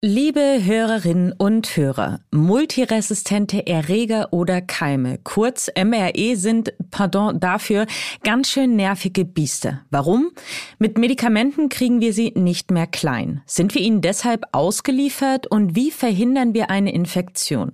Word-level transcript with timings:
Liebe 0.00 0.60
Hörerinnen 0.62 1.32
und 1.32 1.76
Hörer, 1.76 2.20
multiresistente 2.30 3.66
Erreger 3.66 4.32
oder 4.32 4.60
Keime, 4.60 5.18
kurz 5.24 5.72
MRE, 5.76 6.36
sind, 6.36 6.72
pardon 6.92 7.40
dafür, 7.40 7.84
ganz 8.22 8.48
schön 8.48 8.76
nervige 8.76 9.24
Biester. 9.24 9.80
Warum? 9.90 10.30
Mit 10.78 10.98
Medikamenten 10.98 11.68
kriegen 11.68 12.00
wir 12.00 12.12
sie 12.12 12.30
nicht 12.36 12.70
mehr 12.70 12.86
klein. 12.86 13.42
Sind 13.44 13.74
wir 13.74 13.82
ihnen 13.82 14.00
deshalb 14.00 14.44
ausgeliefert 14.52 15.48
und 15.48 15.74
wie 15.74 15.90
verhindern 15.90 16.54
wir 16.54 16.70
eine 16.70 16.94
Infektion? 16.94 17.72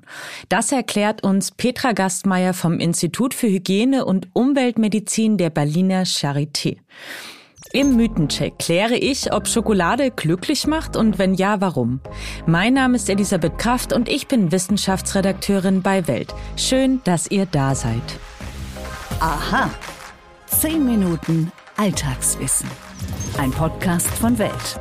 Das 0.49 0.73
erklärt 0.73 1.23
uns 1.23 1.51
Petra 1.51 1.93
Gastmeier 1.93 2.55
vom 2.55 2.81
Institut 2.81 3.35
für 3.35 3.49
Hygiene 3.49 4.07
und 4.07 4.29
Umweltmedizin 4.33 5.37
der 5.37 5.51
Berliner 5.51 6.05
Charité. 6.05 6.79
Im 7.75 7.97
Mythencheck 7.97 8.61
kläre 8.61 8.95
ich, 8.95 9.33
ob 9.33 9.49
Schokolade 9.49 10.13
glücklich 10.13 10.69
macht 10.69 10.97
und 10.97 11.19
wenn 11.19 11.35
ja, 11.35 11.61
warum. 11.61 11.99
Mein 12.47 12.75
Name 12.75 12.95
ist 12.95 13.11
Elisabeth 13.11 13.59
Kraft 13.59 13.93
und 13.93 14.09
ich 14.09 14.29
bin 14.29 14.53
Wissenschaftsredakteurin 14.53 15.83
bei 15.83 16.07
Welt. 16.07 16.33
Schön, 16.57 17.01
dass 17.03 17.29
ihr 17.29 17.47
da 17.47 17.75
seid. 17.75 18.01
Aha. 19.19 19.71
Zehn 20.47 20.87
Minuten 20.87 21.51
Alltagswissen. 21.77 22.71
Ein 23.39 23.51
Podcast 23.51 24.07
von 24.07 24.39
Welt. 24.39 24.81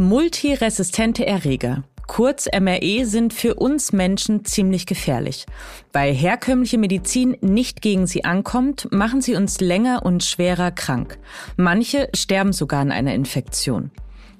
Multiresistente 0.00 1.24
Erreger. 1.24 1.84
Kurz 2.06 2.46
MRE 2.46 3.04
sind 3.04 3.32
für 3.32 3.54
uns 3.54 3.92
Menschen 3.92 4.44
ziemlich 4.44 4.86
gefährlich. 4.86 5.44
Weil 5.92 6.14
herkömmliche 6.14 6.78
Medizin 6.78 7.36
nicht 7.40 7.82
gegen 7.82 8.06
sie 8.06 8.24
ankommt, 8.24 8.88
machen 8.92 9.20
sie 9.20 9.34
uns 9.34 9.60
länger 9.60 10.04
und 10.04 10.24
schwerer 10.24 10.70
krank. 10.70 11.18
Manche 11.56 12.08
sterben 12.14 12.52
sogar 12.52 12.80
an 12.80 12.92
einer 12.92 13.14
Infektion. 13.14 13.90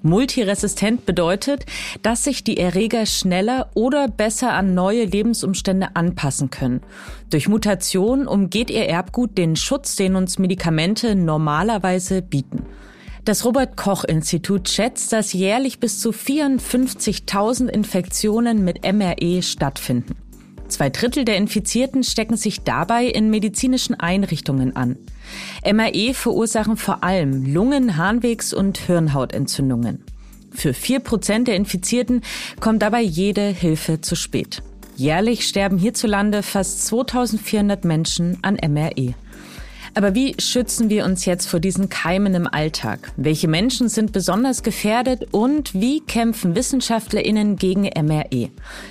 Multiresistent 0.03 1.05
bedeutet, 1.05 1.67
dass 2.03 2.25
sich 2.25 2.45
die 2.45 2.59
Erreger 2.59 3.07
schneller 3.07 3.71
oder 3.75 4.09
besser 4.09 4.53
an 4.53 4.75
neue 4.75 5.05
Lebensumstände 5.05 5.89
anpassen 5.95 6.51
können. 6.51 6.83
Durch 7.31 7.49
Mutation 7.49 8.29
umgeht 8.29 8.71
ihr 8.71 8.87
Erbgut 8.87 9.37
den 9.37 9.57
Schutz, 9.57 9.97
den 9.97 10.15
uns 10.15 10.39
Medikamente 10.39 11.17
normalerweise 11.17 12.23
bieten. 12.23 12.65
Das 13.27 13.45
Robert 13.45 13.77
Koch 13.77 14.05
Institut 14.05 14.69
schätzt, 14.69 15.13
dass 15.13 15.33
jährlich 15.33 15.81
bis 15.81 15.99
zu 15.99 16.11
54.000 16.11 17.67
Infektionen 17.67 18.65
mit 18.65 18.85
MRE 18.85 19.43
stattfinden. 19.43 20.15
Zwei 20.69 20.91
Drittel 20.91 21.25
der 21.25 21.37
Infizierten 21.37 22.05
stecken 22.05 22.37
sich 22.37 22.63
dabei 22.63 23.05
in 23.05 23.29
medizinischen 23.29 23.99
Einrichtungen 23.99 24.77
an. 24.77 24.97
MRE 25.65 26.15
verursachen 26.15 26.77
vor 26.77 27.03
allem 27.03 27.53
Lungen-, 27.53 27.97
Harnwegs- 27.97 28.55
und 28.55 28.79
Hirnhautentzündungen. 28.79 30.05
Für 30.53 30.73
vier 30.73 31.01
Prozent 31.01 31.49
der 31.49 31.57
Infizierten 31.57 32.23
kommt 32.61 32.81
dabei 32.81 33.03
jede 33.03 33.49
Hilfe 33.49 34.01
zu 34.01 34.15
spät. 34.15 34.63
Jährlich 34.95 35.49
sterben 35.49 35.79
hierzulande 35.79 36.45
fast 36.45 36.87
2400 36.87 37.85
Menschen 37.85 38.39
an 38.43 38.55
MRE. 38.55 39.15
Aber 39.97 40.15
wie 40.15 40.35
schützen 40.39 40.91
wir 40.91 41.07
uns 41.07 41.25
jetzt 41.25 41.47
vor 41.47 41.59
diesen 41.59 41.89
Keimen 41.89 42.35
im 42.35 42.47
Alltag? 42.47 43.13
Welche 43.17 43.49
Menschen 43.49 43.89
sind 43.89 44.13
besonders 44.13 44.63
gefährdet 44.63 45.29
und 45.33 45.73
wie 45.73 46.01
kämpfen 46.01 46.55
Wissenschaftlerinnen 46.55 47.57
gegen 47.57 47.85
MRE? 47.85 48.51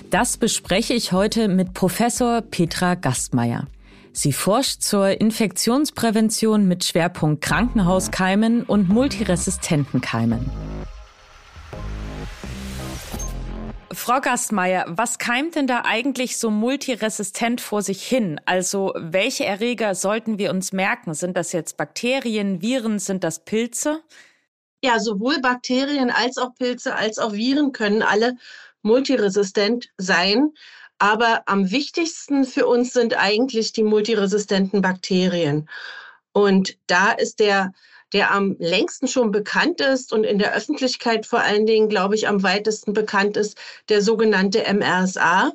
Das 0.10 0.38
bespreche 0.38 0.96
ich 0.96 1.12
heute 1.12 1.48
mit 1.48 1.76
Professor 1.76 2.42
Petra 2.42 2.96
Gastmeier. 2.96 3.68
Sie 4.14 4.34
forscht 4.34 4.82
zur 4.82 5.22
Infektionsprävention 5.22 6.68
mit 6.68 6.84
Schwerpunkt 6.84 7.44
Krankenhauskeimen 7.44 8.64
und 8.64 8.90
multiresistenten 8.90 10.02
Keimen. 10.02 10.50
Frau 13.96 14.20
Gastmeier, 14.20 14.86
was 14.88 15.18
keimt 15.18 15.56
denn 15.56 15.68
da 15.68 15.84
eigentlich 15.86 16.38
so 16.38 16.52
multiresistent 16.52 17.62
vor 17.62 17.82
sich 17.82 18.04
hin? 18.04 18.40
Also 18.46 18.94
welche 18.96 19.46
Erreger 19.46 19.96
sollten 19.96 20.38
wir 20.38 20.52
uns 20.52 20.74
merken? 20.74 21.14
Sind 21.14 21.36
das 21.38 21.52
jetzt 21.52 21.78
Bakterien, 21.78 22.62
Viren, 22.62 23.00
sind 23.00 23.24
das 23.24 23.44
Pilze? 23.46 24.02
Ja, 24.84 25.00
sowohl 25.00 25.40
Bakterien 25.40 26.12
als 26.12 26.38
auch 26.38 26.54
Pilze 26.56 26.96
als 26.96 27.18
auch 27.18 27.34
Viren 27.34 27.72
können 27.72 28.04
alle 28.04 28.38
multiresistent 28.82 29.90
sein. 29.98 30.52
Aber 31.00 31.44
am 31.46 31.72
wichtigsten 31.72 32.46
für 32.46 32.68
uns 32.68 32.94
sind 32.94 33.18
eigentlich 33.18 33.74
die 33.74 33.84
multiresistenten 33.84 34.82
Bakterien. 34.82 35.68
Und 36.32 36.78
da 36.88 37.12
ist 37.12 37.40
der 37.40 37.72
der 38.16 38.32
am 38.32 38.56
längsten 38.60 39.10
schon 39.10 39.32
bekannt 39.32 39.82
ist 39.82 40.14
und 40.14 40.24
in 40.24 40.40
der 40.40 40.56
Öffentlichkeit 40.56 41.26
vor 41.26 41.42
allen 41.42 41.66
Dingen, 41.66 41.90
glaube 41.90 42.16
ich, 42.16 42.30
am 42.30 42.44
weitesten 42.44 42.94
bekannt 42.94 43.36
ist, 43.36 43.58
der 43.90 44.02
sogenannte 44.02 44.64
MRSA. 44.74 45.52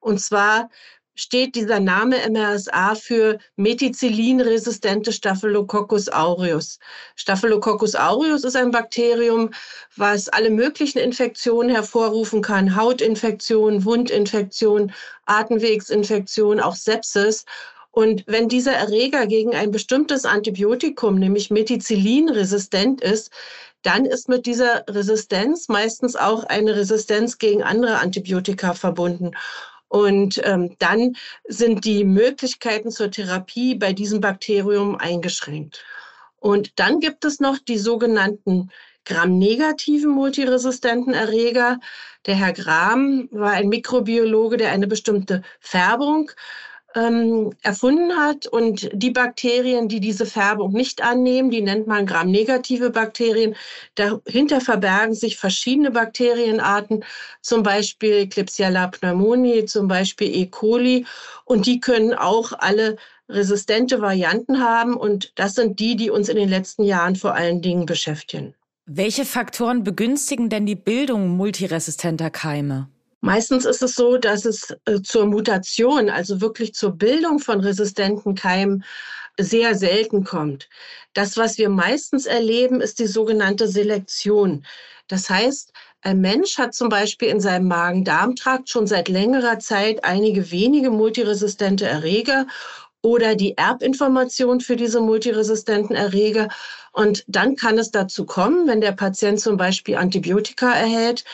Und 0.00 0.20
zwar 0.20 0.68
steht 1.14 1.54
dieser 1.54 1.78
Name 1.78 2.16
MRSA 2.28 2.96
für 2.96 3.38
methicillin-resistente 3.54 5.12
Staphylococcus 5.12 6.08
aureus. 6.08 6.80
Staphylococcus 7.14 7.94
aureus 7.94 8.42
ist 8.42 8.56
ein 8.56 8.72
Bakterium, 8.72 9.50
was 9.94 10.28
alle 10.28 10.50
möglichen 10.50 10.98
Infektionen 10.98 11.70
hervorrufen 11.70 12.42
kann. 12.42 12.74
Hautinfektionen, 12.74 13.84
Wundinfektionen, 13.84 14.92
Atemwegsinfektionen, 15.26 16.58
auch 16.58 16.74
Sepsis. 16.74 17.44
Und 17.92 18.24
wenn 18.26 18.48
dieser 18.48 18.72
Erreger 18.72 19.26
gegen 19.26 19.54
ein 19.54 19.70
bestimmtes 19.70 20.24
Antibiotikum, 20.24 21.18
nämlich 21.18 21.50
Methicillin, 21.50 22.30
resistent 22.30 23.02
ist, 23.02 23.30
dann 23.82 24.06
ist 24.06 24.28
mit 24.28 24.46
dieser 24.46 24.84
Resistenz 24.88 25.68
meistens 25.68 26.16
auch 26.16 26.44
eine 26.44 26.74
Resistenz 26.74 27.36
gegen 27.36 27.62
andere 27.62 27.98
Antibiotika 27.98 28.72
verbunden. 28.72 29.32
Und 29.88 30.40
ähm, 30.44 30.74
dann 30.78 31.16
sind 31.46 31.84
die 31.84 32.04
Möglichkeiten 32.04 32.90
zur 32.90 33.10
Therapie 33.10 33.74
bei 33.74 33.92
diesem 33.92 34.22
Bakterium 34.22 34.96
eingeschränkt. 34.96 35.84
Und 36.38 36.78
dann 36.80 36.98
gibt 36.98 37.26
es 37.26 37.40
noch 37.40 37.58
die 37.58 37.76
sogenannten 37.76 38.70
Gram-negativen 39.04 40.10
multiresistenten 40.10 41.12
Erreger. 41.12 41.78
Der 42.24 42.36
Herr 42.36 42.54
Gram 42.54 43.28
war 43.32 43.50
ein 43.50 43.68
Mikrobiologe, 43.68 44.56
der 44.56 44.70
eine 44.70 44.86
bestimmte 44.86 45.42
Färbung 45.60 46.30
ähm, 46.94 47.52
erfunden 47.62 48.16
hat. 48.16 48.46
Und 48.46 48.90
die 48.92 49.10
Bakterien, 49.10 49.88
die 49.88 50.00
diese 50.00 50.26
Färbung 50.26 50.72
nicht 50.72 51.02
annehmen, 51.02 51.50
die 51.50 51.62
nennt 51.62 51.86
man 51.86 52.06
gramnegative 52.06 52.90
Bakterien. 52.90 53.54
Dahinter 53.94 54.60
verbergen 54.60 55.14
sich 55.14 55.36
verschiedene 55.36 55.90
Bakterienarten, 55.90 57.04
zum 57.40 57.62
Beispiel 57.62 58.28
Klebsiella 58.28 58.88
pneumoniae, 58.88 59.64
zum 59.64 59.88
Beispiel 59.88 60.34
E. 60.34 60.46
coli. 60.46 61.06
Und 61.44 61.66
die 61.66 61.80
können 61.80 62.14
auch 62.14 62.52
alle 62.52 62.96
resistente 63.28 64.00
Varianten 64.00 64.60
haben. 64.60 64.94
Und 64.96 65.32
das 65.36 65.54
sind 65.54 65.80
die, 65.80 65.96
die 65.96 66.10
uns 66.10 66.28
in 66.28 66.36
den 66.36 66.48
letzten 66.48 66.84
Jahren 66.84 67.16
vor 67.16 67.34
allen 67.34 67.62
Dingen 67.62 67.86
beschäftigen. 67.86 68.54
Welche 68.86 69.24
Faktoren 69.24 69.84
begünstigen 69.84 70.48
denn 70.48 70.66
die 70.66 70.74
Bildung 70.74 71.28
multiresistenter 71.36 72.30
Keime? 72.30 72.88
Meistens 73.24 73.64
ist 73.66 73.82
es 73.82 73.94
so, 73.94 74.18
dass 74.18 74.44
es 74.44 74.76
äh, 74.84 75.00
zur 75.00 75.26
Mutation, 75.26 76.10
also 76.10 76.40
wirklich 76.40 76.74
zur 76.74 76.90
Bildung 76.90 77.38
von 77.38 77.60
resistenten 77.60 78.34
Keimen, 78.34 78.84
sehr 79.38 79.76
selten 79.76 80.24
kommt. 80.24 80.68
Das, 81.14 81.36
was 81.36 81.56
wir 81.56 81.68
meistens 81.68 82.26
erleben, 82.26 82.80
ist 82.80 82.98
die 82.98 83.06
sogenannte 83.06 83.68
Selektion. 83.68 84.66
Das 85.06 85.30
heißt, 85.30 85.72
ein 86.02 86.20
Mensch 86.20 86.58
hat 86.58 86.74
zum 86.74 86.88
Beispiel 86.88 87.28
in 87.28 87.40
seinem 87.40 87.68
Magen-Darm-Trakt 87.68 88.68
schon 88.68 88.88
seit 88.88 89.08
längerer 89.08 89.60
Zeit 89.60 90.04
einige 90.04 90.50
wenige 90.50 90.90
multiresistente 90.90 91.86
Erreger 91.86 92.48
oder 93.02 93.36
die 93.36 93.56
Erbinformation 93.56 94.60
für 94.60 94.74
diese 94.74 95.00
multiresistenten 95.00 95.94
Erreger. 95.94 96.48
Und 96.92 97.24
dann 97.26 97.56
kann 97.56 97.78
es 97.78 97.90
dazu 97.90 98.26
kommen, 98.26 98.66
wenn 98.68 98.80
der 98.80 98.92
Patient 98.92 99.40
zum 99.40 99.56
Beispiel 99.56 99.96
Antibiotika 99.96 100.72
erhält, 100.72 101.24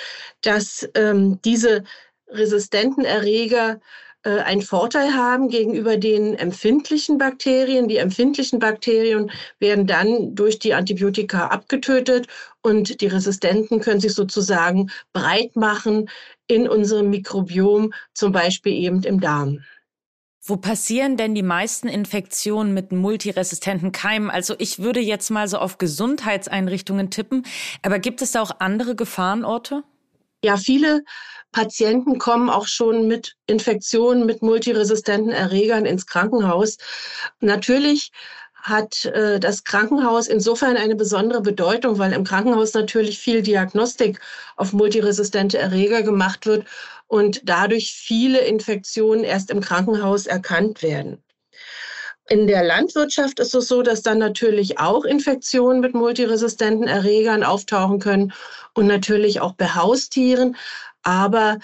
dass 0.43 0.89
ähm, 0.95 1.41
diese 1.45 1.84
resistenten 2.28 3.05
Erreger 3.05 3.81
äh, 4.22 4.41
einen 4.41 4.63
Vorteil 4.63 5.15
haben 5.15 5.49
gegenüber 5.49 5.97
den 5.97 6.34
empfindlichen 6.34 7.19
Bakterien. 7.19 7.89
Die 7.89 7.97
empfindlichen 7.97 8.59
Bakterien 8.59 9.31
werden 9.59 9.87
dann 9.87 10.34
durch 10.34 10.59
die 10.59 10.75
Antibiotika 10.75 11.49
abgetötet 11.49 12.27
und 12.63 13.01
die 13.01 13.07
resistenten 13.07 13.81
können 13.81 14.01
sich 14.01 14.15
sozusagen 14.15 14.91
breit 15.13 15.57
machen 15.57 16.09
in 16.47 16.69
unserem 16.69 17.11
Mikrobiom, 17.11 17.93
zum 18.15 18.33
Beispiel 18.33 18.72
eben 18.72 19.03
im 19.03 19.21
Darm. 19.21 19.61
Wo 20.45 20.57
passieren 20.57 21.17
denn 21.17 21.35
die 21.35 21.43
meisten 21.43 21.89
Infektionen 21.89 22.73
mit 22.73 22.93
multiresistenten 22.93 23.93
Keimen? 23.93 24.31
Also 24.31 24.55
ich 24.59 24.79
würde 24.79 25.01
jetzt 25.01 25.31
mal 25.31 25.49
so 25.49 25.59
auf 25.59 25.79
Gesundheitseinrichtungen 25.79 27.11
tippen, 27.11 27.45
aber 27.83 27.99
gibt 27.99 28.23
es 28.23 28.33
da 28.33 28.43
auch 28.43 28.53
andere 28.61 28.95
Gefahrenorte? 28.95 29.83
Ja, 30.45 30.57
viele 30.57 31.03
Patienten 31.51 32.19
kommen 32.19 32.49
auch 32.49 32.67
schon 32.69 33.09
mit 33.09 33.35
Infektionen 33.47 34.27
mit 34.27 34.41
multiresistenten 34.41 35.33
Erregern 35.33 35.85
ins 35.85 36.07
Krankenhaus. 36.07 36.77
Natürlich 37.41 38.13
hat 38.68 39.04
äh, 39.06 39.41
das 39.41 39.65
Krankenhaus 39.65 40.28
insofern 40.28 40.76
eine 40.76 40.94
besondere 40.94 41.41
Bedeutung, 41.41 41.98
weil 41.98 42.12
im 42.12 42.24
Krankenhaus 42.24 42.74
natürlich 42.74 43.18
viel 43.18 43.42
Diagnostik 43.42 44.20
auf 44.56 44.72
multiresistente 44.72 45.59
Erreger 45.59 46.03
gemacht 46.03 46.47
wird 46.47 46.66
und 47.06 47.41
dadurch 47.44 47.92
viele 47.92 48.41
Infektionen 48.41 49.24
erst 49.24 49.50
im 49.50 49.60
Krankenhaus 49.60 50.26
erkannt 50.26 50.82
werden. 50.82 51.22
In 52.30 52.47
der 52.47 52.62
Landwirtschaft 52.62 53.41
ist 53.41 53.54
es 53.54 53.68
so, 53.68 53.82
dass 53.82 54.03
dann 54.03 54.18
natürlich 54.18 54.78
auch 54.78 55.04
Infektionen 55.04 55.80
mit 55.80 55.94
multiresistenten 55.94 56.86
Erregern 56.86 57.42
auftauchen 57.42 58.00
können 58.00 58.34
und 58.74 58.86
natürlich 58.86 59.41
auch 59.41 59.54
bei 59.54 59.68
Haustieren. 59.74 60.56
Aber 61.03 61.59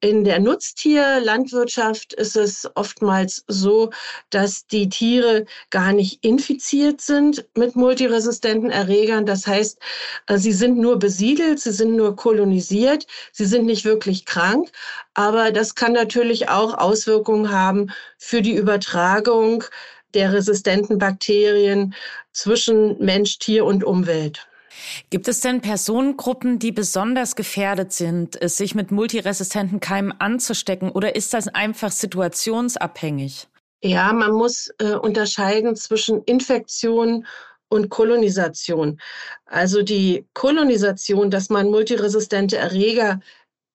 in 0.00 0.22
der 0.22 0.38
Nutztierlandwirtschaft 0.38 2.12
ist 2.12 2.36
es 2.36 2.68
oftmals 2.76 3.44
so, 3.48 3.90
dass 4.30 4.66
die 4.66 4.88
Tiere 4.88 5.44
gar 5.70 5.92
nicht 5.92 6.24
infiziert 6.24 7.00
sind 7.00 7.46
mit 7.56 7.74
multiresistenten 7.74 8.70
Erregern. 8.70 9.26
Das 9.26 9.46
heißt, 9.46 9.78
äh, 10.26 10.38
sie 10.38 10.52
sind 10.52 10.78
nur 10.78 10.98
besiedelt, 10.98 11.58
sie 11.60 11.72
sind 11.72 11.96
nur 11.96 12.14
kolonisiert, 12.14 13.06
sie 13.32 13.46
sind 13.46 13.66
nicht 13.66 13.84
wirklich 13.84 14.24
krank. 14.24 14.70
Aber 15.14 15.50
das 15.50 15.74
kann 15.74 15.92
natürlich 15.92 16.48
auch 16.48 16.74
Auswirkungen 16.74 17.50
haben 17.50 17.90
für 18.18 18.40
die 18.40 18.54
Übertragung 18.54 19.64
der 20.14 20.32
resistenten 20.32 20.98
Bakterien 20.98 21.94
zwischen 22.32 22.98
Mensch, 23.04 23.38
Tier 23.38 23.64
und 23.64 23.82
Umwelt. 23.84 24.48
Gibt 25.10 25.28
es 25.28 25.40
denn 25.40 25.60
Personengruppen, 25.60 26.58
die 26.58 26.72
besonders 26.72 27.36
gefährdet 27.36 27.92
sind, 27.92 28.38
sich 28.42 28.74
mit 28.74 28.90
multiresistenten 28.90 29.80
Keimen 29.80 30.12
anzustecken 30.20 30.90
oder 30.90 31.16
ist 31.16 31.34
das 31.34 31.48
einfach 31.48 31.90
situationsabhängig? 31.90 33.48
Ja, 33.82 34.12
man 34.12 34.32
muss 34.32 34.70
äh, 34.78 34.94
unterscheiden 34.94 35.76
zwischen 35.76 36.22
Infektion 36.24 37.26
und 37.68 37.90
Kolonisation. 37.90 39.00
Also 39.46 39.82
die 39.82 40.26
Kolonisation, 40.34 41.30
dass 41.30 41.48
man 41.48 41.70
multiresistente 41.70 42.56
Erreger 42.56 43.20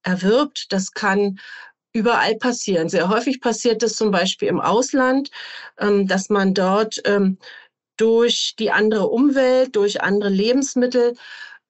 erwirbt, 0.04 0.74
das 0.74 0.92
kann 0.92 1.40
überall 1.94 2.36
passieren. 2.36 2.90
Sehr 2.90 3.08
häufig 3.08 3.40
passiert 3.40 3.84
es 3.84 3.96
zum 3.96 4.12
Beispiel 4.12 4.48
im 4.48 4.60
Ausland, 4.60 5.30
ähm, 5.78 6.08
dass 6.08 6.30
man 6.30 6.54
dort 6.54 7.00
ähm, 7.06 7.38
durch 7.98 8.56
die 8.58 8.72
andere 8.72 9.08
Umwelt, 9.08 9.76
durch 9.76 10.02
andere 10.02 10.30
Lebensmittel 10.30 11.14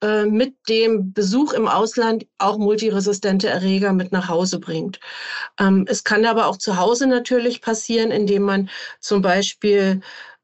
äh, 0.02 0.26
mit 0.26 0.54
dem 0.68 1.12
Besuch 1.12 1.52
im 1.52 1.68
Ausland 1.68 2.26
auch 2.38 2.58
multiresistente 2.58 3.48
Erreger 3.48 3.92
mit 3.92 4.12
nach 4.12 4.28
Hause 4.28 4.58
bringt. 4.58 5.00
Ähm, 5.58 5.86
es 5.88 6.04
kann 6.04 6.24
aber 6.26 6.46
auch 6.46 6.58
zu 6.58 6.78
Hause 6.78 7.06
natürlich 7.06 7.60
passieren, 7.60 8.10
indem 8.10 8.42
man 8.42 8.70
zum 9.00 9.22
Beispiel 9.22 10.00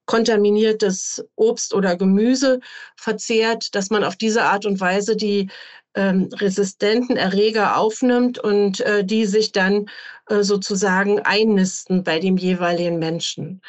kontaminiertes 0.07 1.25
Obst 1.37 1.75
oder 1.75 1.97
Gemüse 1.97 2.61
verzehrt, 2.97 3.75
dass 3.75 3.91
man 3.91 4.03
auf 4.03 4.17
diese 4.17 4.45
Art 4.45 4.67
und 4.67 4.81
Weise 4.81 5.15
die 5.15 5.51
ähm, 5.95 6.29
resistenten 6.35 7.17
Erreger 7.17 7.77
aufnimmt 7.77 8.39
und 8.39 8.81
äh, 8.81 9.05
die 9.05 9.27
sich 9.27 9.53
dann 9.53 9.87
äh, 10.29 10.43
sozusagen 10.43 11.21
einnisten 11.21 12.03
bei 12.03 12.19
dem 12.19 12.37
jeweiligen 12.37 12.99
Menschen. 12.99 13.61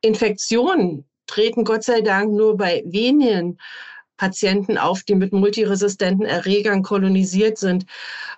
Infektionen 0.00 1.04
treten 1.26 1.64
Gott 1.64 1.84
sei 1.84 2.00
Dank 2.00 2.32
nur 2.32 2.56
bei 2.56 2.82
wenigen 2.86 3.58
Patienten 4.16 4.78
auf, 4.78 5.02
die 5.02 5.14
mit 5.14 5.32
multiresistenten 5.32 6.24
Erregern 6.24 6.82
kolonisiert 6.82 7.58
sind. 7.58 7.86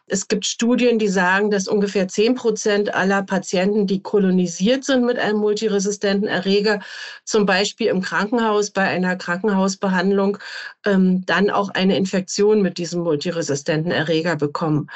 Es 0.07 0.27
gibt 0.27 0.47
Studien, 0.47 0.99
die 0.99 1.09
sagen, 1.09 1.51
dass 1.51 1.69
ungefähr 1.69 2.09
zehn 2.09 2.35
Prozent 2.35 2.95
aller 2.95 3.23
Patienten, 3.23 3.87
die 3.87 4.03
kolonisiert 4.03 4.85
sind 4.85 5.05
mit 5.05 5.19
einem 5.19 5.39
multiresistenten 5.39 6.29
Erreger, 6.29 6.81
zum 7.25 7.47
Beispiel 7.47 7.89
im 7.89 8.01
Krankenhaus 8.01 8.71
bei 8.71 8.83
einer 8.83 9.17
Krankenhausbehandlung, 9.17 10.39
ähm, 10.85 11.25
dann 11.27 11.51
auch 11.51 11.69
eine 11.71 11.97
Infektion 11.97 12.63
mit 12.63 12.79
diesem 12.79 13.03
multiresistenten 13.03 13.93
Erreger 13.93 14.37
bekommen. 14.37 14.91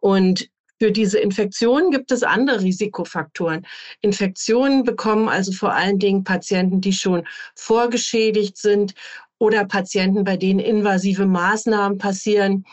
Und 0.00 0.48
für 0.84 0.92
diese 0.92 1.18
Infektionen 1.18 1.90
gibt 1.90 2.12
es 2.12 2.22
andere 2.22 2.60
Risikofaktoren. 2.60 3.66
Infektionen 4.02 4.84
bekommen 4.84 5.30
also 5.30 5.50
vor 5.50 5.72
allen 5.72 5.98
Dingen 5.98 6.24
Patienten, 6.24 6.82
die 6.82 6.92
schon 6.92 7.26
vorgeschädigt 7.54 8.58
sind 8.58 8.92
oder 9.38 9.64
Patienten, 9.64 10.24
bei 10.24 10.36
denen 10.36 10.60
invasive 10.60 11.24
Maßnahmen 11.24 11.96
passieren 11.96 12.66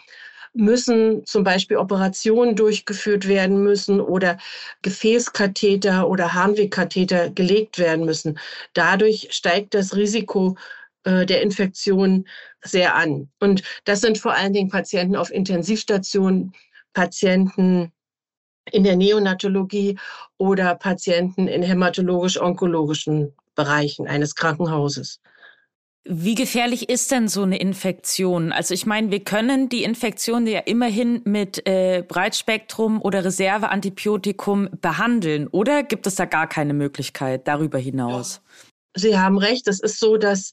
müssen 0.53 1.25
zum 1.25 1.45
Beispiel 1.45 1.77
Operationen 1.77 2.57
durchgeführt 2.57 3.29
werden 3.29 3.63
müssen 3.63 4.01
oder 4.01 4.37
Gefäßkatheter 4.81 6.09
oder 6.09 6.33
Harnwegkatheter 6.33 7.29
gelegt 7.29 7.79
werden 7.79 8.03
müssen. 8.03 8.37
Dadurch 8.73 9.29
steigt 9.31 9.73
das 9.73 9.95
Risiko 9.95 10.57
äh, 11.05 11.25
der 11.25 11.41
Infektion 11.43 12.27
sehr 12.61 12.93
an. 12.93 13.29
Und 13.39 13.63
das 13.85 14.01
sind 14.01 14.17
vor 14.17 14.33
allen 14.33 14.51
Dingen 14.51 14.69
Patienten 14.69 15.15
auf 15.15 15.31
Intensivstationen, 15.31 16.51
Patienten 16.93 17.93
in 18.71 18.83
der 18.83 18.95
Neonatologie 18.95 19.97
oder 20.37 20.75
Patienten 20.75 21.47
in 21.47 21.63
hämatologisch-onkologischen 21.63 23.33
Bereichen 23.55 24.07
eines 24.07 24.35
Krankenhauses. 24.35 25.19
Wie 26.03 26.33
gefährlich 26.33 26.89
ist 26.89 27.11
denn 27.11 27.27
so 27.27 27.43
eine 27.43 27.59
Infektion? 27.59 28.51
Also 28.51 28.73
ich 28.73 28.87
meine, 28.87 29.11
wir 29.11 29.23
können 29.23 29.69
die 29.69 29.83
Infektion 29.83 30.47
ja 30.47 30.61
immerhin 30.61 31.21
mit 31.25 31.67
äh, 31.67 32.03
Breitspektrum 32.07 32.99
oder 33.01 33.23
Reserveantibiotikum 33.23 34.69
behandeln, 34.81 35.47
oder 35.47 35.83
gibt 35.83 36.07
es 36.07 36.15
da 36.15 36.25
gar 36.25 36.47
keine 36.47 36.73
Möglichkeit 36.73 37.47
darüber 37.47 37.77
hinaus? 37.77 38.41
Ja. 38.43 38.70
Sie 38.93 39.17
haben 39.17 39.37
recht, 39.37 39.67
es 39.67 39.79
ist 39.79 39.99
so, 39.99 40.17
dass 40.17 40.51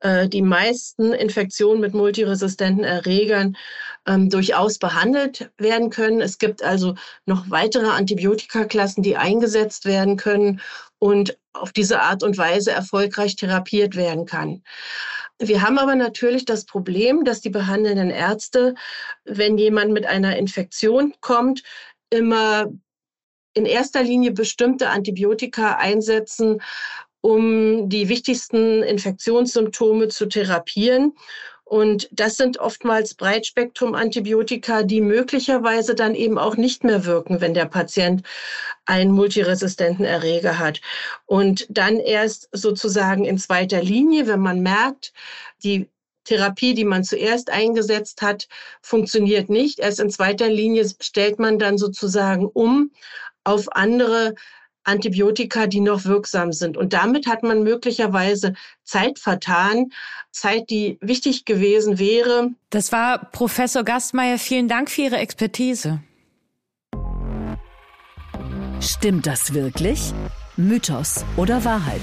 äh, 0.00 0.28
die 0.28 0.42
meisten 0.42 1.12
Infektionen 1.12 1.80
mit 1.80 1.94
multiresistenten 1.94 2.84
Erregern 2.84 3.56
ähm, 4.06 4.28
durchaus 4.28 4.78
behandelt 4.78 5.50
werden 5.56 5.88
können. 5.90 6.20
Es 6.20 6.38
gibt 6.38 6.62
also 6.62 6.94
noch 7.24 7.48
weitere 7.48 7.86
Antibiotikaklassen, 7.86 9.02
die 9.02 9.16
eingesetzt 9.16 9.86
werden 9.86 10.16
können 10.16 10.60
und 10.98 11.38
auf 11.52 11.72
diese 11.72 12.00
Art 12.02 12.22
und 12.22 12.36
Weise 12.36 12.72
erfolgreich 12.72 13.36
therapiert 13.36 13.96
werden 13.96 14.26
kann. 14.26 14.62
Wir 15.38 15.62
haben 15.62 15.78
aber 15.78 15.94
natürlich 15.94 16.44
das 16.44 16.64
Problem, 16.64 17.24
dass 17.24 17.40
die 17.40 17.50
behandelnden 17.50 18.10
Ärzte, 18.10 18.74
wenn 19.24 19.56
jemand 19.56 19.92
mit 19.92 20.04
einer 20.04 20.36
Infektion 20.36 21.14
kommt, 21.20 21.62
immer 22.10 22.66
in 23.54 23.66
erster 23.66 24.02
Linie 24.02 24.32
bestimmte 24.32 24.90
Antibiotika 24.90 25.76
einsetzen, 25.76 26.60
um 27.20 27.88
die 27.88 28.08
wichtigsten 28.08 28.82
Infektionssymptome 28.82 30.08
zu 30.08 30.26
therapieren. 30.26 31.14
Und 31.64 32.08
das 32.12 32.38
sind 32.38 32.58
oftmals 32.58 33.14
Breitspektrum-Antibiotika, 33.14 34.84
die 34.84 35.02
möglicherweise 35.02 35.94
dann 35.94 36.14
eben 36.14 36.38
auch 36.38 36.56
nicht 36.56 36.82
mehr 36.82 37.04
wirken, 37.04 37.42
wenn 37.42 37.52
der 37.52 37.66
Patient 37.66 38.22
einen 38.86 39.10
multiresistenten 39.10 40.06
Erreger 40.06 40.58
hat. 40.58 40.80
Und 41.26 41.66
dann 41.68 42.00
erst 42.00 42.48
sozusagen 42.52 43.26
in 43.26 43.36
zweiter 43.36 43.82
Linie, 43.82 44.26
wenn 44.26 44.40
man 44.40 44.62
merkt, 44.62 45.12
die 45.62 45.90
Therapie, 46.24 46.72
die 46.72 46.84
man 46.84 47.04
zuerst 47.04 47.50
eingesetzt 47.50 48.22
hat, 48.22 48.48
funktioniert 48.80 49.50
nicht. 49.50 49.78
Erst 49.78 50.00
in 50.00 50.10
zweiter 50.10 50.48
Linie 50.48 50.88
stellt 51.00 51.38
man 51.38 51.58
dann 51.58 51.76
sozusagen 51.76 52.46
um 52.46 52.92
auf 53.44 53.66
andere 53.72 54.34
Antibiotika, 54.88 55.66
die 55.66 55.80
noch 55.80 56.04
wirksam 56.04 56.52
sind. 56.52 56.76
Und 56.76 56.92
damit 56.92 57.26
hat 57.26 57.42
man 57.42 57.62
möglicherweise 57.62 58.54
Zeit 58.82 59.18
vertan, 59.18 59.90
Zeit, 60.30 60.70
die 60.70 60.98
wichtig 61.00 61.44
gewesen 61.44 61.98
wäre. 61.98 62.50
Das 62.70 62.90
war 62.90 63.30
Professor 63.30 63.84
Gastmeier. 63.84 64.38
Vielen 64.38 64.68
Dank 64.68 64.90
für 64.90 65.02
Ihre 65.02 65.18
Expertise. 65.18 66.00
Stimmt 68.80 69.26
das 69.26 69.54
wirklich? 69.54 70.12
Mythos 70.56 71.24
oder 71.36 71.64
Wahrheit? 71.64 72.00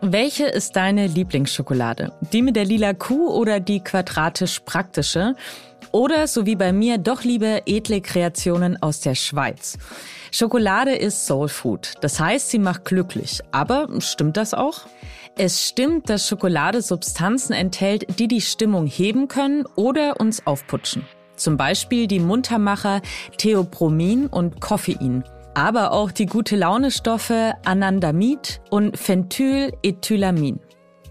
Welche 0.00 0.46
ist 0.46 0.76
deine 0.76 1.06
Lieblingsschokolade? 1.06 2.12
Die 2.32 2.42
mit 2.42 2.56
der 2.56 2.64
lila 2.64 2.94
Kuh 2.94 3.30
oder 3.30 3.60
die 3.60 3.80
quadratisch 3.80 4.60
praktische? 4.60 5.34
Oder, 5.92 6.26
so 6.26 6.46
wie 6.46 6.56
bei 6.56 6.72
mir, 6.72 6.98
doch 6.98 7.24
lieber 7.24 7.62
edle 7.66 8.00
Kreationen 8.00 8.80
aus 8.82 9.00
der 9.00 9.14
Schweiz? 9.14 9.76
Schokolade 10.30 10.94
ist 10.94 11.26
Soul 11.26 11.48
Food. 11.48 11.94
Das 12.00 12.20
heißt, 12.20 12.50
sie 12.50 12.58
macht 12.58 12.84
glücklich. 12.84 13.40
Aber 13.50 13.88
stimmt 14.00 14.36
das 14.36 14.54
auch? 14.54 14.86
Es 15.36 15.66
stimmt, 15.66 16.10
dass 16.10 16.26
Schokolade 16.26 16.82
Substanzen 16.82 17.52
enthält, 17.52 18.18
die 18.18 18.28
die 18.28 18.40
Stimmung 18.40 18.86
heben 18.86 19.28
können 19.28 19.64
oder 19.76 20.20
uns 20.20 20.46
aufputschen. 20.46 21.06
Zum 21.36 21.56
Beispiel 21.56 22.08
die 22.08 22.18
Muntermacher 22.18 23.00
Theopromin 23.36 24.26
und 24.26 24.60
Koffein. 24.60 25.24
Aber 25.54 25.92
auch 25.92 26.10
die 26.10 26.26
gute 26.26 26.56
Launestoffe 26.56 27.54
Anandamid 27.64 28.60
und 28.70 28.98
Phentylethylamin. 28.98 30.60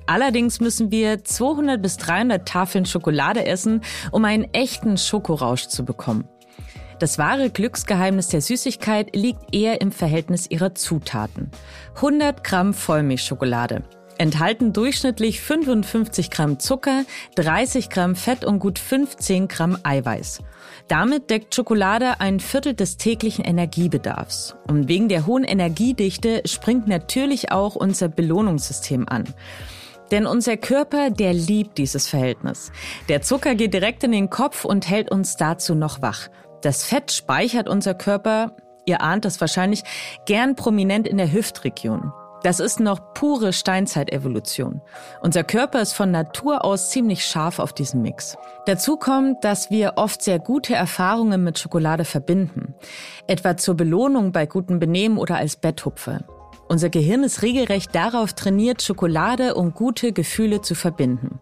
Allerdings 0.05 0.59
müssen 0.61 0.91
wir 0.91 1.23
200 1.23 1.81
bis 1.81 1.97
300 1.97 2.47
Tafeln 2.47 2.85
Schokolade 2.85 3.45
essen, 3.45 3.81
um 4.11 4.23
einen 4.25 4.45
echten 4.53 4.97
Schokorausch 4.97 5.67
zu 5.67 5.83
bekommen. 5.83 6.27
Das 6.99 7.19
wahre 7.19 7.49
Glücksgeheimnis 7.49 8.29
der 8.29 8.41
Süßigkeit 8.41 9.15
liegt 9.15 9.53
eher 9.53 9.81
im 9.81 9.91
Verhältnis 9.91 10.49
ihrer 10.49 10.73
Zutaten. 10.73 11.51
100 11.95 12.43
Gramm 12.43 12.73
Vollmilchschokolade 12.73 13.83
enthalten 14.17 14.73
durchschnittlich 14.73 15.41
55 15.41 16.31
Gramm 16.31 16.59
Zucker, 16.59 17.03
30 17.35 17.89
Gramm 17.89 18.15
Fett 18.15 18.45
und 18.45 18.59
gut 18.59 18.79
15 18.79 19.47
Gramm 19.47 19.77
Eiweiß. 19.83 20.41
Damit 20.87 21.29
deckt 21.29 21.53
Schokolade 21.53 22.19
ein 22.19 22.39
Viertel 22.39 22.73
des 22.73 22.97
täglichen 22.97 23.45
Energiebedarfs. 23.45 24.55
Und 24.67 24.87
wegen 24.87 25.09
der 25.09 25.25
hohen 25.25 25.43
Energiedichte 25.43 26.41
springt 26.45 26.87
natürlich 26.87 27.51
auch 27.51 27.75
unser 27.75 28.07
Belohnungssystem 28.07 29.07
an. 29.07 29.25
Denn 30.11 30.25
unser 30.25 30.55
Körper, 30.55 31.09
der 31.09 31.33
liebt 31.33 31.77
dieses 31.77 32.07
Verhältnis. 32.07 32.71
Der 33.09 33.21
Zucker 33.21 33.55
geht 33.55 33.73
direkt 33.73 34.03
in 34.03 34.13
den 34.13 34.29
Kopf 34.29 34.63
und 34.63 34.89
hält 34.89 35.11
uns 35.11 35.35
dazu 35.35 35.75
noch 35.75 36.01
wach. 36.01 36.29
Das 36.61 36.83
Fett 36.83 37.11
speichert 37.11 37.69
unser 37.69 37.93
Körper, 37.93 38.55
ihr 38.85 39.01
ahnt 39.01 39.25
es 39.25 39.39
wahrscheinlich, 39.39 39.83
gern 40.25 40.55
prominent 40.55 41.07
in 41.07 41.17
der 41.17 41.31
Hüftregion. 41.31 42.11
Das 42.43 42.59
ist 42.59 42.79
noch 42.79 43.13
pure 43.13 43.51
Steinzeitevolution. 43.51 44.81
Unser 45.21 45.43
Körper 45.43 45.81
ist 45.81 45.93
von 45.93 46.11
Natur 46.11 46.63
aus 46.63 46.91
ziemlich 46.91 47.25
scharf 47.25 47.59
auf 47.59 47.73
diesen 47.73 48.01
Mix. 48.01 48.37
Dazu 48.65 48.97
kommt, 48.97 49.43
dass 49.43 49.71
wir 49.71 49.93
oft 49.95 50.21
sehr 50.21 50.39
gute 50.39 50.75
Erfahrungen 50.75 51.43
mit 51.43 51.57
Schokolade 51.57 52.05
verbinden. 52.05 52.75
Etwa 53.27 53.57
zur 53.57 53.75
Belohnung 53.75 54.31
bei 54.31 54.45
gutem 54.45 54.79
Benehmen 54.79 55.17
oder 55.17 55.37
als 55.37 55.55
Betthupfe. 55.55 56.25
Unser 56.69 56.89
Gehirn 56.89 57.23
ist 57.23 57.41
regelrecht 57.41 57.95
darauf 57.95 58.33
trainiert, 58.33 58.81
Schokolade 58.81 59.55
und 59.55 59.73
gute 59.73 60.11
Gefühle 60.11 60.61
zu 60.61 60.75
verbinden. 60.75 61.39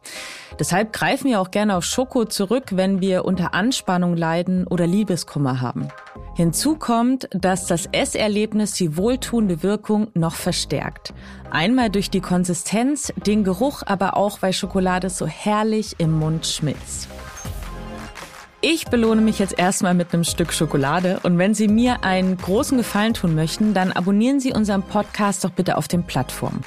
Deshalb 0.59 0.93
greifen 0.93 1.29
wir 1.29 1.41
auch 1.41 1.51
gerne 1.51 1.75
auf 1.75 1.83
Schoko 1.83 2.25
zurück, 2.25 2.71
wenn 2.71 3.01
wir 3.01 3.25
unter 3.25 3.53
Anspannung 3.53 4.15
leiden 4.15 4.65
oder 4.67 4.87
Liebeskummer 4.87 5.59
haben. 5.59 5.89
Hinzu 6.35 6.75
kommt, 6.75 7.29
dass 7.31 7.65
das 7.65 7.87
Esserlebnis 7.91 8.73
die 8.73 8.97
wohltuende 8.97 9.63
Wirkung 9.63 10.07
noch 10.13 10.35
verstärkt. 10.35 11.13
Einmal 11.49 11.89
durch 11.89 12.09
die 12.09 12.21
Konsistenz, 12.21 13.13
den 13.25 13.43
Geruch, 13.43 13.83
aber 13.85 14.17
auch 14.17 14.41
weil 14.41 14.53
Schokolade 14.53 15.09
so 15.09 15.27
herrlich 15.27 15.95
im 15.97 16.11
Mund 16.11 16.45
schmilzt. 16.45 17.07
Ich 18.67 18.85
belohne 18.85 19.21
mich 19.21 19.37
jetzt 19.37 19.59
erstmal 19.59 19.93
mit 19.93 20.11
einem 20.11 20.23
Stück 20.23 20.51
Schokolade 20.51 21.19
und 21.21 21.37
wenn 21.37 21.53
Sie 21.53 21.67
mir 21.67 22.03
einen 22.03 22.35
großen 22.35 22.79
Gefallen 22.79 23.13
tun 23.13 23.35
möchten, 23.35 23.75
dann 23.75 23.91
abonnieren 23.91 24.39
Sie 24.39 24.53
unseren 24.53 24.81
Podcast 24.81 25.43
doch 25.43 25.51
bitte 25.51 25.77
auf 25.77 25.87
den 25.87 26.03
Plattformen. 26.03 26.61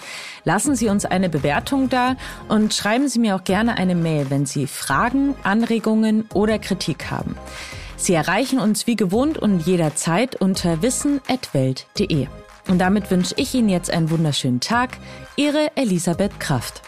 Lassen 0.44 0.76
Sie 0.76 0.88
uns 0.88 1.04
eine 1.04 1.28
Bewertung 1.28 1.88
da 1.88 2.14
und 2.46 2.72
schreiben 2.72 3.08
Sie 3.08 3.18
mir 3.18 3.34
auch 3.34 3.42
gerne 3.42 3.78
eine 3.78 3.96
Mail, 3.96 4.30
wenn 4.30 4.46
Sie 4.46 4.68
Fragen, 4.68 5.34
Anregungen 5.42 6.28
oder 6.34 6.60
Kritik 6.60 7.10
haben. 7.10 7.34
Sie 7.96 8.14
erreichen 8.14 8.60
uns 8.60 8.86
wie 8.86 8.94
gewohnt 8.94 9.36
und 9.36 9.66
jederzeit 9.66 10.36
unter 10.36 10.82
wissen.welt.de. 10.82 12.28
Und 12.68 12.78
damit 12.78 13.10
wünsche 13.10 13.34
ich 13.38 13.52
Ihnen 13.54 13.70
jetzt 13.70 13.90
einen 13.90 14.10
wunderschönen 14.10 14.60
Tag. 14.60 14.98
Ihre 15.34 15.72
Elisabeth 15.74 16.38
Kraft. 16.38 16.80